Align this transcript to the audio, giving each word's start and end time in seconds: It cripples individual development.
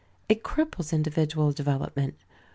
It 0.27 0.41
cripples 0.41 0.93
individual 0.93 1.51
development. 1.51 2.15